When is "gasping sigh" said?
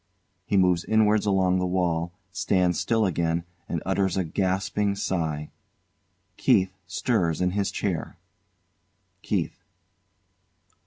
4.23-5.51